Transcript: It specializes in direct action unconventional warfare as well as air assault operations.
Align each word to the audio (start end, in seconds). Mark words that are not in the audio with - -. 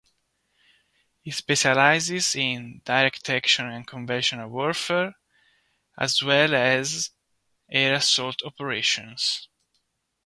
It 1.23 1.33
specializes 1.35 2.33
in 2.35 2.81
direct 2.83 3.29
action 3.29 3.67
unconventional 3.67 4.49
warfare 4.49 5.13
as 5.95 6.23
well 6.23 6.55
as 6.55 7.11
air 7.69 7.93
assault 7.93 8.41
operations. 8.43 9.47